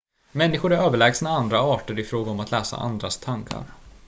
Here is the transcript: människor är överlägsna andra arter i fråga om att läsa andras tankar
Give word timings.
människor 0.31 0.71
är 0.73 0.77
överlägsna 0.77 1.29
andra 1.29 1.59
arter 1.59 1.99
i 1.99 2.03
fråga 2.03 2.31
om 2.31 2.39
att 2.39 2.51
läsa 2.51 2.77
andras 2.77 3.17
tankar 3.17 3.63